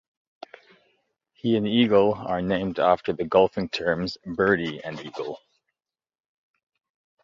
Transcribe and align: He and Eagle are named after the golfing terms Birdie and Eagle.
He 1.33 1.55
and 1.57 1.67
Eagle 1.67 2.15
are 2.15 2.41
named 2.41 2.79
after 2.79 3.13
the 3.13 3.23
golfing 3.23 3.69
terms 3.69 4.17
Birdie 4.25 4.83
and 4.83 4.99
Eagle. 4.99 5.39